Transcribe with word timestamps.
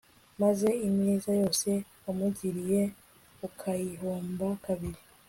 maze 0.41 0.67
ineza 0.89 1.31
yose 1.41 1.69
wamugiriye, 2.03 2.81
ukayihomba 3.47 4.47
kabiri 4.65 5.01